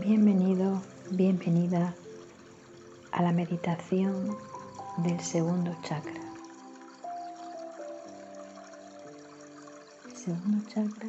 [0.00, 0.80] Bienvenido,
[1.10, 1.92] bienvenida
[3.10, 4.38] a la meditación
[4.98, 6.20] del segundo chakra.
[10.06, 11.08] El segundo chakra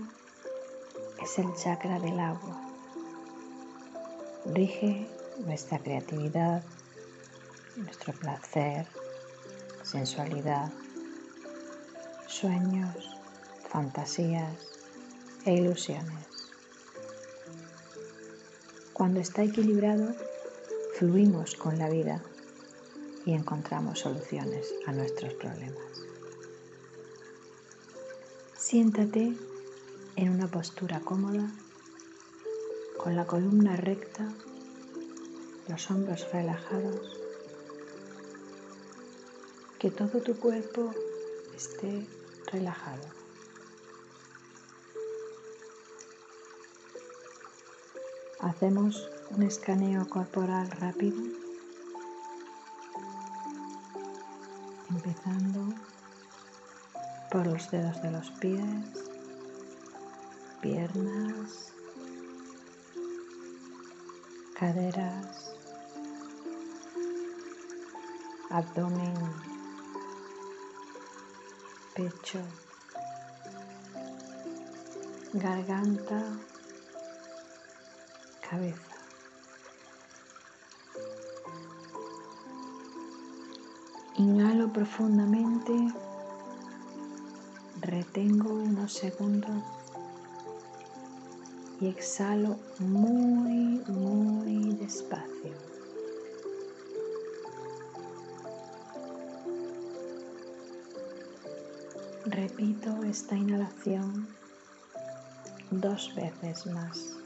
[1.22, 2.62] es el chakra del agua.
[4.46, 5.08] Rige
[5.46, 6.64] nuestra creatividad,
[7.76, 8.88] nuestro placer,
[9.84, 10.72] sensualidad,
[12.26, 13.20] sueños,
[13.70, 14.58] fantasías
[15.46, 16.39] e ilusiones.
[19.00, 20.14] Cuando está equilibrado,
[20.96, 22.22] fluimos con la vida
[23.26, 26.04] y encontramos soluciones a nuestros problemas.
[28.58, 29.38] Siéntate
[30.18, 31.50] en una postura cómoda,
[32.98, 34.28] con la columna recta,
[35.70, 37.18] los hombros relajados,
[39.80, 40.94] que todo tu cuerpo
[41.56, 42.06] esté
[42.52, 43.19] relajado.
[48.42, 51.22] Hacemos un escaneo corporal rápido,
[54.90, 55.76] empezando
[57.30, 58.64] por los dedos de los pies,
[60.62, 61.74] piernas,
[64.58, 65.54] caderas,
[68.50, 69.16] abdomen,
[71.94, 72.40] pecho,
[75.34, 76.40] garganta,
[78.50, 78.82] cabeza.
[84.18, 85.74] Inhalo profundamente,
[87.82, 89.64] retengo unos segundos
[91.80, 95.54] y exhalo muy, muy despacio.
[102.26, 104.28] Repito esta inhalación
[105.72, 107.19] dos veces más.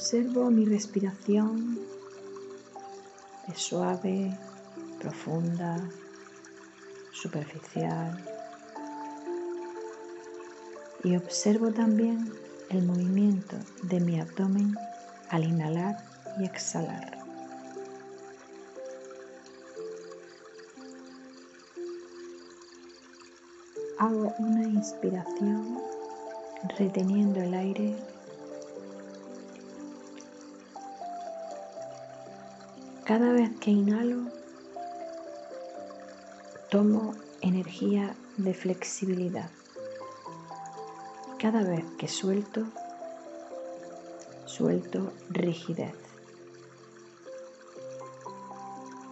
[0.00, 1.78] Observo mi respiración,
[3.48, 4.34] es suave,
[4.98, 5.76] profunda,
[7.12, 8.24] superficial.
[11.04, 12.32] Y observo también
[12.70, 14.74] el movimiento de mi abdomen
[15.28, 15.98] al inhalar
[16.38, 17.18] y exhalar.
[23.98, 25.78] Hago una inspiración
[26.78, 27.98] reteniendo el aire
[33.10, 34.30] Cada vez que inhalo,
[36.70, 39.50] tomo energía de flexibilidad.
[41.36, 42.66] Cada vez que suelto,
[44.46, 45.96] suelto rigidez.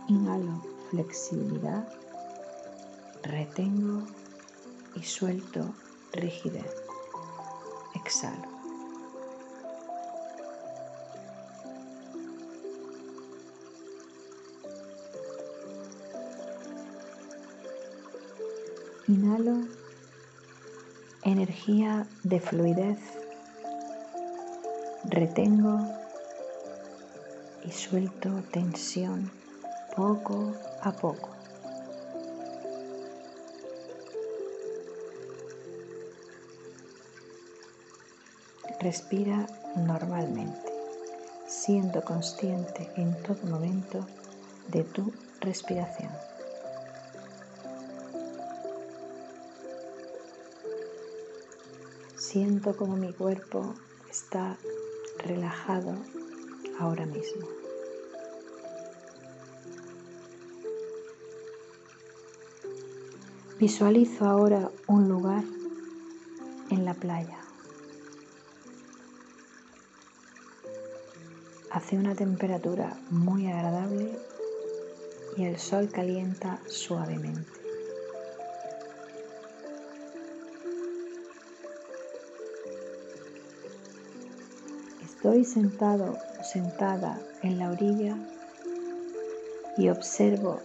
[0.07, 1.89] Inhalo flexibilidad,
[3.25, 4.07] retengo
[4.95, 5.75] y suelto
[6.13, 6.73] rigidez.
[7.97, 8.58] Exhalo.
[19.09, 19.67] Inhalo
[21.23, 22.99] energía de fluidez,
[25.05, 25.79] retengo
[27.65, 29.33] y suelto tensión
[29.97, 30.53] poco
[30.83, 31.31] a poco.
[38.79, 40.71] Respira normalmente,
[41.47, 44.07] siendo consciente en todo momento
[44.71, 46.28] de tu respiración.
[52.31, 53.75] Siento como mi cuerpo
[54.11, 54.59] está
[55.17, 55.95] relajado
[56.79, 57.49] ahora mismo.
[63.59, 65.43] Visualizo ahora un lugar
[66.69, 67.39] en la playa.
[71.71, 74.19] Hace una temperatura muy agradable
[75.39, 77.58] y el sol calienta suavemente.
[85.29, 88.17] Estoy sentado o sentada en la orilla
[89.77, 90.59] y observo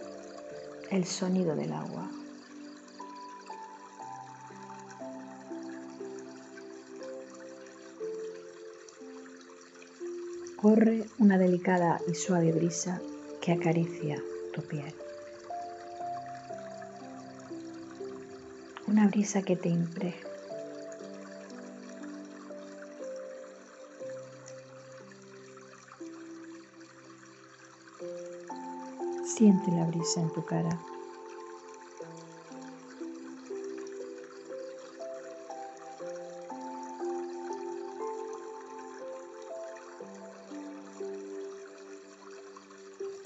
[0.90, 2.10] el sonido del agua.
[10.56, 13.02] Corre una delicada y suave brisa
[13.42, 14.16] que acaricia
[14.54, 14.94] tu piel.
[18.86, 20.33] Una brisa que te impregna
[29.36, 30.78] Siente la brisa en tu cara.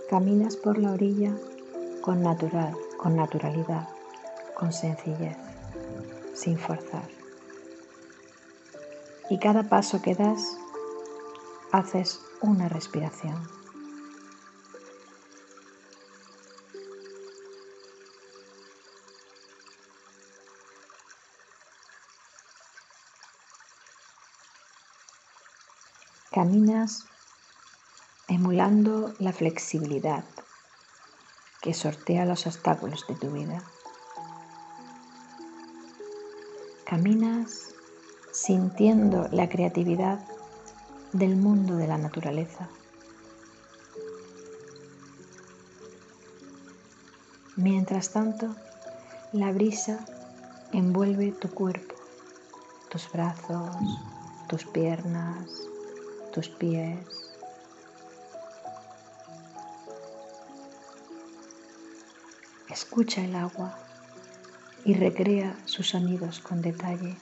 [0.09, 1.37] Caminas por la orilla
[2.01, 3.91] con natural, con naturalidad,
[4.57, 5.37] con sencillez,
[6.33, 7.07] sin forzar.
[9.29, 10.57] Y cada paso que das,
[11.71, 13.59] haces una respiración.
[26.39, 27.05] Caminas
[28.29, 30.25] emulando la flexibilidad
[31.61, 33.65] que sortea los obstáculos de tu vida.
[36.87, 37.75] Caminas
[38.31, 40.21] sintiendo la creatividad
[41.13, 42.69] del mundo de la naturaleza.
[47.57, 48.55] Mientras tanto,
[49.33, 50.05] la brisa
[50.71, 51.97] envuelve tu cuerpo,
[52.91, 53.75] tus brazos,
[54.49, 55.69] tus piernas,
[56.39, 57.35] tus pies.
[62.71, 63.77] Escucha el agua
[64.85, 67.19] y recrea sus sonidos con detalle.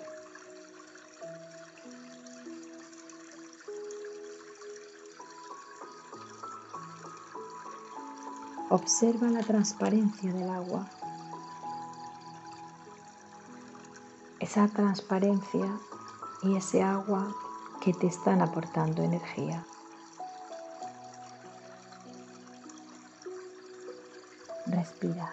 [8.68, 10.90] Observa la transparencia del agua.
[14.40, 15.80] Esa transparencia
[16.42, 17.34] y ese agua
[17.86, 19.64] que te están aportando energía.
[24.66, 25.32] Respira,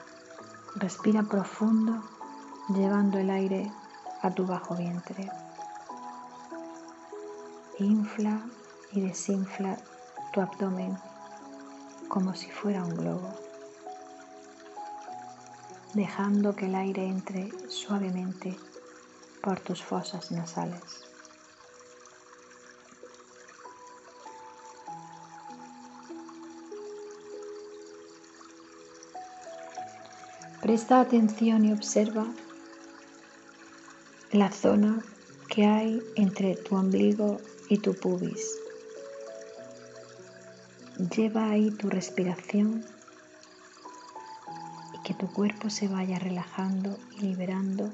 [0.76, 2.04] respira profundo
[2.70, 3.72] llevando el aire
[4.22, 5.32] a tu bajo vientre.
[7.80, 8.40] Infla
[8.92, 9.80] y desinfla
[10.32, 10.96] tu abdomen
[12.08, 13.34] como si fuera un globo,
[15.96, 18.56] dejando que el aire entre suavemente
[19.42, 21.13] por tus fosas nasales.
[30.74, 32.26] Presta atención y observa
[34.32, 35.04] la zona
[35.48, 37.40] que hay entre tu ombligo
[37.70, 38.58] y tu pubis.
[41.16, 42.84] Lleva ahí tu respiración
[44.96, 47.94] y que tu cuerpo se vaya relajando y liberando,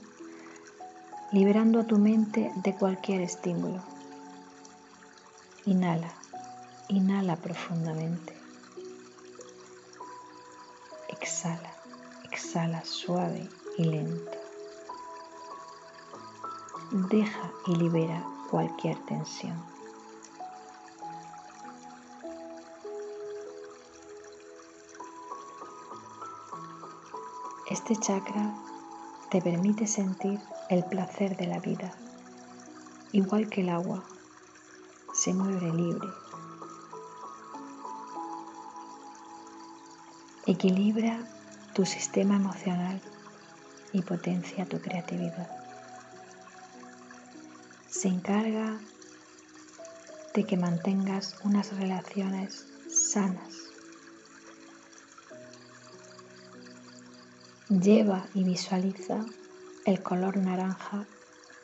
[1.34, 3.84] liberando a tu mente de cualquier estímulo.
[5.66, 6.14] Inhala,
[6.88, 8.34] inhala profundamente.
[11.10, 11.79] Exhala.
[12.42, 14.32] Exhala suave y lento.
[17.10, 19.62] Deja y libera cualquier tensión.
[27.70, 28.56] Este chakra
[29.30, 30.40] te permite sentir
[30.70, 31.92] el placer de la vida,
[33.12, 34.02] igual que el agua,
[35.14, 36.08] se mueve libre.
[40.48, 41.20] Equilibra
[41.80, 43.00] tu sistema emocional
[43.94, 45.50] y potencia tu creatividad.
[47.88, 48.78] Se encarga
[50.34, 53.56] de que mantengas unas relaciones sanas.
[57.70, 59.26] Lleva y visualiza
[59.86, 61.06] el color naranja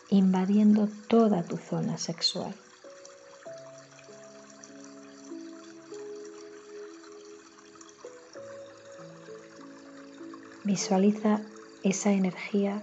[0.07, 2.55] invadiendo toda tu zona sexual.
[10.65, 11.41] Visualiza
[11.83, 12.81] esa energía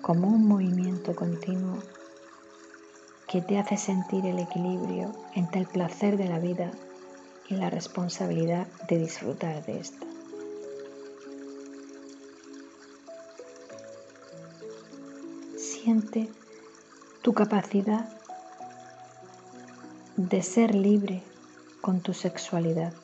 [0.00, 1.82] como un movimiento continuo
[3.28, 6.70] que te hace sentir el equilibrio entre el placer de la vida
[7.46, 10.06] y la responsabilidad de disfrutar de esta.
[15.58, 16.30] Siente
[17.20, 18.08] tu capacidad
[20.16, 21.22] de ser libre
[21.82, 22.94] con tu sexualidad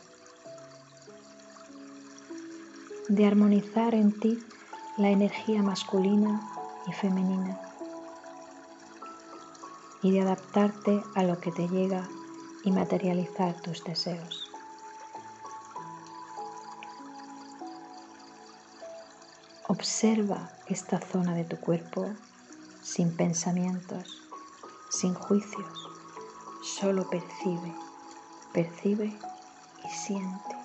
[3.08, 4.38] de armonizar en ti
[4.96, 6.40] la energía masculina
[6.86, 7.60] y femenina
[10.02, 12.08] y de adaptarte a lo que te llega
[12.64, 14.50] y materializar tus deseos.
[19.68, 22.10] Observa esta zona de tu cuerpo
[22.82, 24.22] sin pensamientos,
[24.90, 25.90] sin juicios,
[26.62, 27.74] solo percibe,
[28.52, 29.16] percibe
[29.84, 30.55] y siente.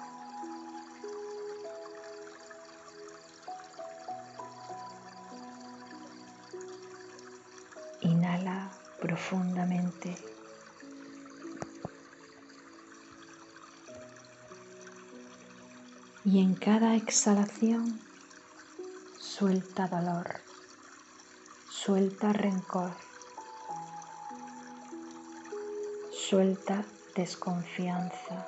[16.23, 17.99] Y en cada exhalación
[19.19, 20.39] suelta dolor,
[21.67, 22.91] suelta rencor,
[26.11, 26.85] suelta
[27.15, 28.47] desconfianza.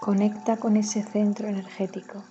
[0.00, 2.22] Conecta con ese centro energético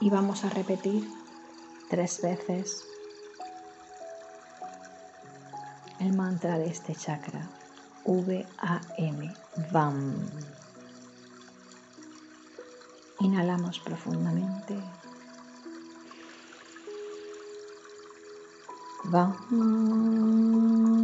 [0.00, 1.08] y vamos a repetir
[1.88, 2.84] tres veces
[6.00, 7.48] el mantra de este chakra
[8.04, 9.34] V-A-M,
[9.72, 10.14] VAM.
[13.20, 14.78] Inhalamos profundamente.
[19.04, 20.95] VAM.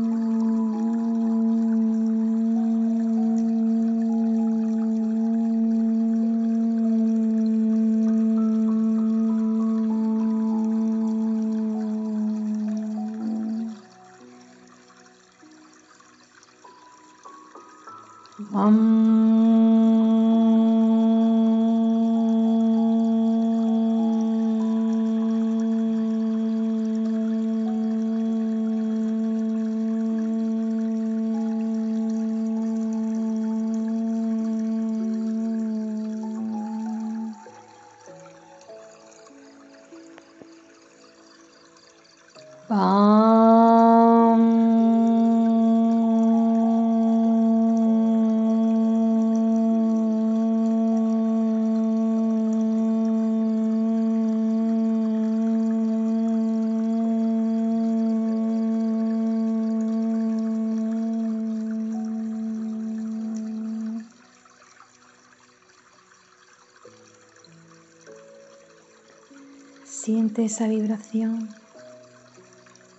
[70.04, 71.48] Siente esa vibración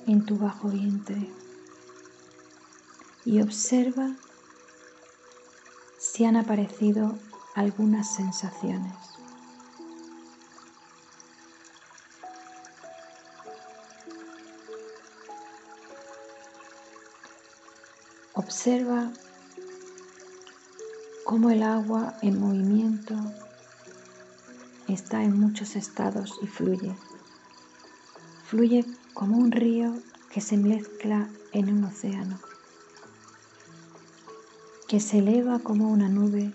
[0.07, 1.29] en tu bajo vientre
[3.25, 4.15] y observa
[6.00, 7.19] si han aparecido
[7.55, 8.95] algunas sensaciones.
[18.31, 19.12] Observa
[21.25, 23.15] cómo el agua en movimiento
[24.88, 26.96] está en muchos estados y fluye.
[28.46, 29.96] Fluye como un río
[30.32, 32.40] que se mezcla en un océano,
[34.88, 36.54] que se eleva como una nube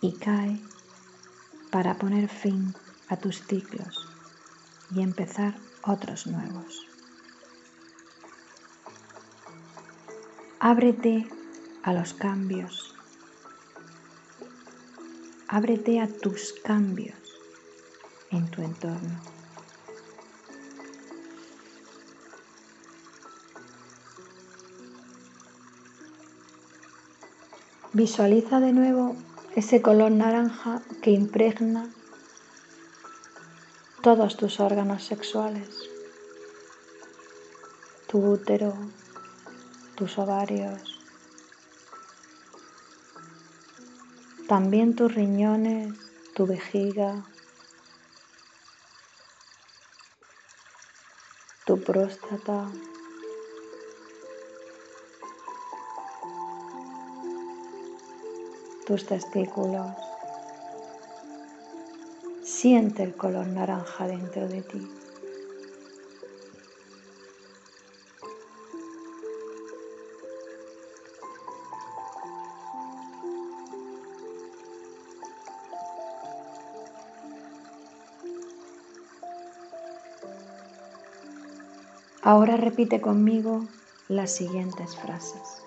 [0.00, 0.60] y cae
[1.70, 2.74] para poner fin
[3.08, 4.08] a tus ciclos
[4.90, 6.86] y empezar otros nuevos.
[10.58, 11.28] Ábrete
[11.82, 12.95] a los cambios
[15.48, 17.16] Ábrete a tus cambios
[18.30, 19.20] en tu entorno.
[27.92, 29.16] Visualiza de nuevo
[29.54, 31.88] ese color naranja que impregna
[34.02, 35.68] todos tus órganos sexuales,
[38.06, 38.74] tu útero,
[39.94, 40.95] tus ovarios,
[44.48, 45.92] también tus riñones,
[46.34, 47.26] tu vejiga,
[51.64, 52.70] tu próstata,
[58.86, 59.90] tus testículos.
[62.44, 64.88] Siente el color naranja dentro de ti.
[82.26, 83.68] Ahora repite conmigo
[84.08, 85.62] las siguientes frases.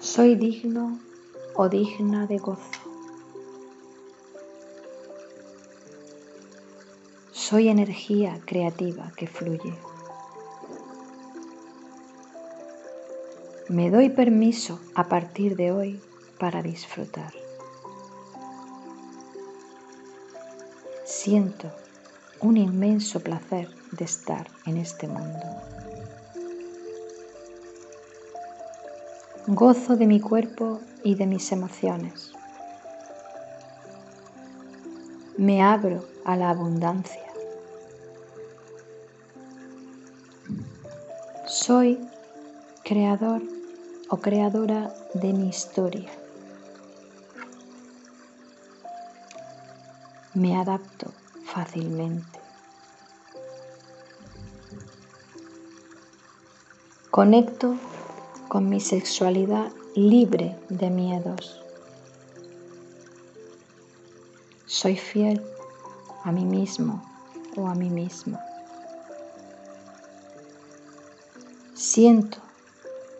[0.00, 0.98] Soy digno
[1.54, 2.80] o digna de gozo.
[7.30, 9.78] Soy energía creativa que fluye.
[13.68, 16.00] Me doy permiso a partir de hoy
[16.40, 17.32] para disfrutar.
[21.28, 21.70] Siento
[22.40, 25.44] un inmenso placer de estar en este mundo.
[29.46, 32.32] Gozo de mi cuerpo y de mis emociones.
[35.36, 37.30] Me abro a la abundancia.
[41.46, 42.00] Soy
[42.84, 43.42] creador
[44.08, 46.08] o creadora de mi historia.
[50.38, 51.12] Me adapto
[51.46, 52.38] fácilmente.
[57.10, 57.74] Conecto
[58.46, 61.60] con mi sexualidad libre de miedos.
[64.66, 65.44] Soy fiel
[66.22, 67.02] a mí mismo
[67.56, 68.38] o a mí misma.
[71.74, 72.38] Siento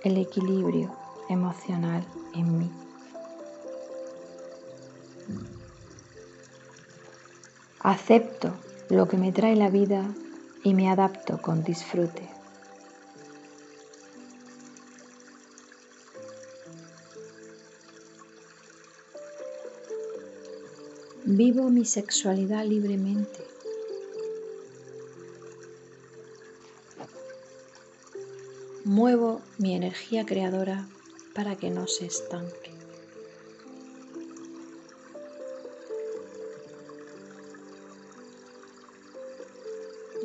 [0.04, 0.94] el equilibrio
[1.28, 2.87] emocional en mí.
[7.88, 8.52] Acepto
[8.90, 10.14] lo que me trae la vida
[10.62, 12.28] y me adapto con disfrute.
[21.24, 23.46] Vivo mi sexualidad libremente.
[28.84, 30.86] Muevo mi energía creadora
[31.34, 32.77] para que no se estanque.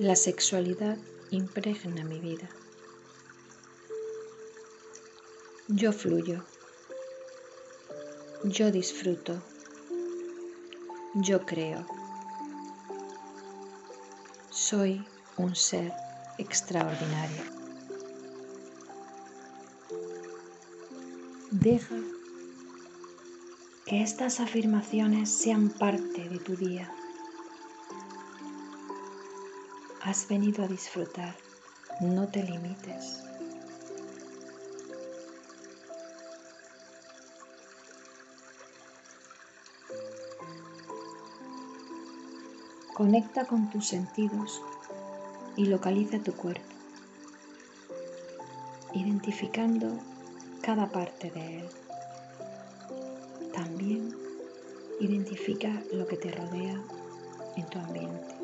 [0.04, 0.98] La sexualidad
[1.32, 2.50] impregna mi vida.
[5.70, 6.44] Yo fluyo.
[8.44, 9.42] Yo disfruto.
[11.14, 11.86] Yo creo.
[14.50, 15.08] Soy
[15.38, 15.94] un ser
[16.38, 17.44] extraordinario.
[21.50, 21.96] Deja
[23.86, 26.94] que estas afirmaciones sean parte de tu día.
[30.06, 31.34] Has venido a disfrutar,
[32.02, 33.24] no te limites.
[42.94, 44.62] Conecta con tus sentidos
[45.56, 46.76] y localiza tu cuerpo,
[48.94, 49.88] identificando
[50.62, 51.70] cada parte de él.
[53.54, 54.14] También
[55.00, 56.84] identifica lo que te rodea
[57.56, 58.43] en tu ambiente.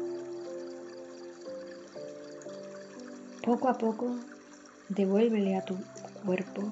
[3.49, 4.15] Poco a poco
[4.89, 5.75] devuélvele a tu
[6.23, 6.69] cuerpo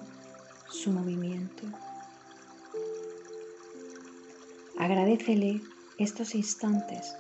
[0.70, 1.64] su movimiento.
[4.78, 5.60] Agradecele
[5.98, 7.16] estos instantes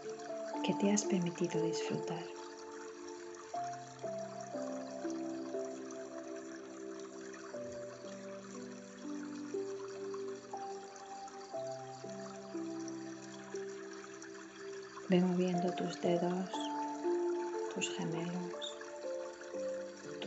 [0.64, 2.24] que te has permitido disfrutar.
[15.10, 16.52] Ve moviendo tus dedos,
[17.74, 18.67] tus gemelos,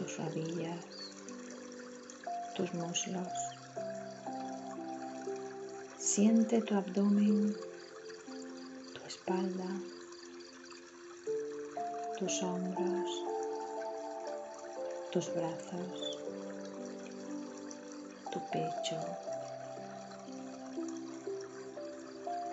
[0.00, 0.86] tus rodillas,
[2.56, 3.38] tus muslos.
[5.98, 7.54] Siente tu abdomen,
[8.94, 9.68] tu espalda,
[12.18, 13.10] tus hombros,
[15.12, 16.18] tus brazos,
[18.32, 19.00] tu pecho,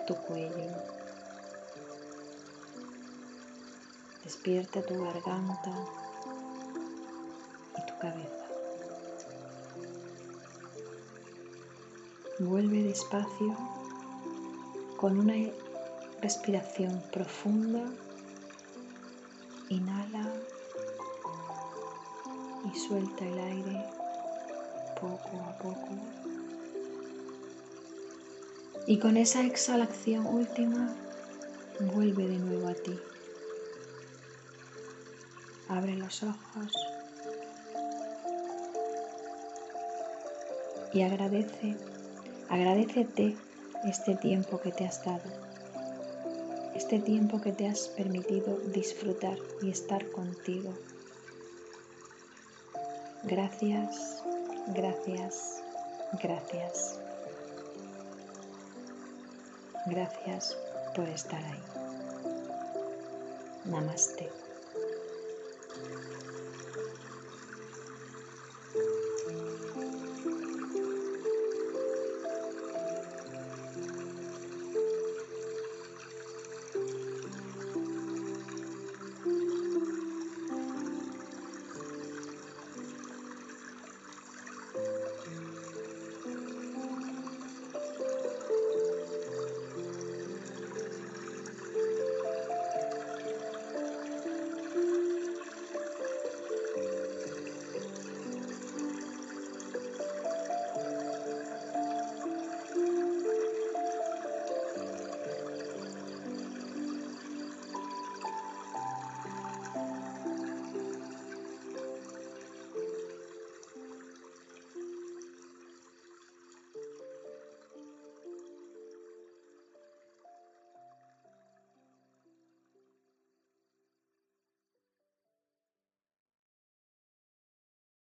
[0.06, 0.76] tu cuello.
[4.22, 6.07] Despierta tu garganta
[7.98, 8.46] cabeza.
[12.38, 13.56] Vuelve despacio
[14.96, 15.34] con una
[16.20, 17.84] respiración profunda
[19.70, 20.26] Inhala
[22.64, 23.84] y suelta el aire
[24.98, 25.88] poco a poco.
[28.86, 30.94] Y con esa exhalación última,
[31.92, 32.98] vuelve de nuevo a ti.
[35.68, 36.72] Abre los ojos
[40.92, 41.76] y agradece,
[42.48, 43.36] agradecete
[43.84, 45.48] este tiempo que te has dado
[46.78, 50.72] este tiempo que te has permitido disfrutar y estar contigo.
[53.24, 54.22] Gracias,
[54.68, 55.60] gracias,
[56.22, 57.00] gracias.
[59.86, 60.56] Gracias
[60.94, 61.62] por estar ahí.
[63.64, 64.47] Namaste.